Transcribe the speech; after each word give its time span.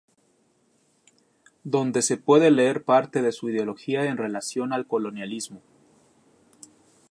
Donde 1.63 2.01
se 2.01 2.17
puede 2.17 2.49
leer 2.49 2.83
parte 2.83 3.21
de 3.21 3.31
su 3.31 3.49
ideología 3.51 4.05
en 4.05 4.17
relación 4.17 4.73
al 4.73 4.87
colonialismo. 4.87 5.61